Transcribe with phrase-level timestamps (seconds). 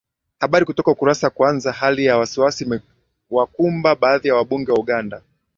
[0.39, 5.21] habari kutoka ukurasa kwanza hali ya wasiwasi imewakumba baadhi ya wabunge wa uganda